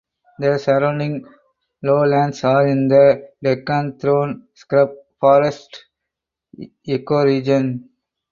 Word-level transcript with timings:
The 0.39 0.57
surrounding 0.57 1.23
lowlands 1.83 2.43
are 2.43 2.65
in 2.65 2.87
the 2.87 3.29
Deccan 3.43 3.99
thorn 3.99 4.47
scrub 4.55 4.89
forests 5.19 5.79
ecoregion. 6.87 7.83